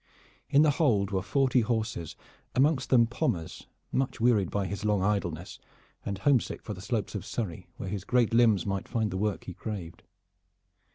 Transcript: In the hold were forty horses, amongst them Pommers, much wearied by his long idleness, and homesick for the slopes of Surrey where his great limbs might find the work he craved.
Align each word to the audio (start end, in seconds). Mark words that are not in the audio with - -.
In 0.49 0.63
the 0.63 0.71
hold 0.71 1.11
were 1.11 1.21
forty 1.21 1.59
horses, 1.61 2.15
amongst 2.55 2.89
them 2.89 3.05
Pommers, 3.05 3.67
much 3.91 4.19
wearied 4.19 4.49
by 4.49 4.65
his 4.65 4.83
long 4.83 5.03
idleness, 5.03 5.59
and 6.03 6.17
homesick 6.17 6.63
for 6.63 6.73
the 6.73 6.81
slopes 6.81 7.13
of 7.13 7.23
Surrey 7.23 7.67
where 7.77 7.87
his 7.87 8.03
great 8.03 8.33
limbs 8.33 8.65
might 8.65 8.87
find 8.87 9.11
the 9.11 9.17
work 9.17 9.43
he 9.43 9.53
craved. 9.53 10.01